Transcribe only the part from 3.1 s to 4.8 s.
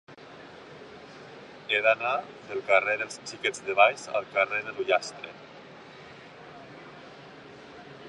Xiquets de Valls al carrer de